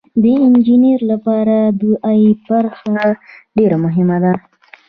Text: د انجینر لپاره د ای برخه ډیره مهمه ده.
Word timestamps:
د 0.21 0.23
انجینر 0.45 0.99
لپاره 1.11 1.57
د 1.79 1.81
ای 2.09 2.21
برخه 2.47 2.99
ډیره 3.57 3.77
مهمه 3.85 4.17
ده. 4.23 4.33